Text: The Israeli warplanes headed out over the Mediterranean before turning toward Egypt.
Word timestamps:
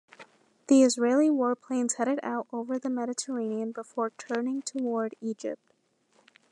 The 0.65 0.81
Israeli 0.81 1.29
warplanes 1.29 1.97
headed 1.97 2.19
out 2.23 2.47
over 2.51 2.79
the 2.79 2.89
Mediterranean 2.89 3.71
before 3.71 4.09
turning 4.17 4.63
toward 4.63 5.13
Egypt. 5.21 5.75